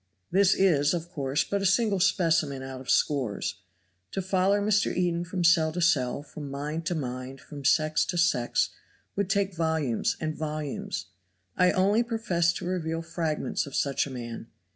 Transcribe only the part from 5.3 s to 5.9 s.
cell to